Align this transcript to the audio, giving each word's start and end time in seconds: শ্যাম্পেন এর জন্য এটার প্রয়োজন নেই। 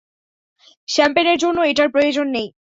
শ্যাম্পেন 0.89 1.27
এর 1.27 1.37
জন্য 1.37 1.59
এটার 1.61 1.89
প্রয়োজন 1.89 2.27
নেই। 2.35 2.47